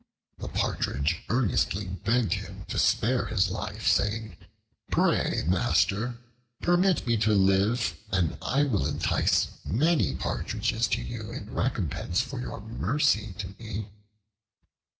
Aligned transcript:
The 0.39 0.47
Partridge 0.47 1.19
earnestly 1.29 1.85
begged 1.85 2.33
him 2.33 2.65
to 2.69 2.79
spare 2.79 3.27
his 3.27 3.51
life, 3.51 3.85
saying, 3.87 4.35
"Pray, 4.89 5.43
master, 5.45 6.17
permit 6.59 7.05
me 7.05 7.17
to 7.17 7.35
live 7.35 7.95
and 8.11 8.35
I 8.41 8.63
will 8.63 8.87
entice 8.87 9.49
many 9.63 10.15
Partridges 10.15 10.87
to 10.93 11.03
you 11.03 11.29
in 11.31 11.51
recompense 11.53 12.19
for 12.19 12.41
your 12.41 12.61
mercy 12.61 13.35
to 13.37 13.49
me." 13.59 13.89